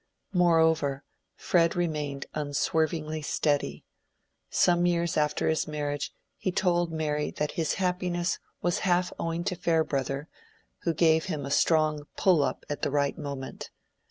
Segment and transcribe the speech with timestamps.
[0.33, 1.03] Moreover,
[1.35, 3.85] Fred remained unswervingly steady.
[4.49, 9.55] Some years after his marriage he told Mary that his happiness was half owing to
[9.55, 10.27] Farebrother,
[10.85, 13.69] who gave him a strong pull up at the right moment.